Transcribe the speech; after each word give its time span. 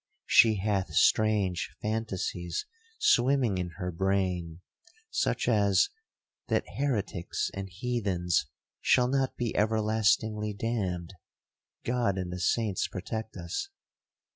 She 0.25 0.55
hath 0.55 0.95
strange 0.95 1.69
fantasies 1.79 2.65
swimming 2.97 3.59
in 3.59 3.69
her 3.77 3.91
brain, 3.91 4.61
such 5.11 5.47
as, 5.47 5.89
that 6.47 6.63
heretics 6.79 7.51
and 7.53 7.69
heathens 7.69 8.47
shall 8.79 9.07
not 9.07 9.37
be 9.37 9.55
everlastingly 9.55 10.55
damned—(God 10.55 12.17
and 12.17 12.33
the 12.33 12.39
saints 12.39 12.87
protect 12.87 13.37
us!) 13.37 13.69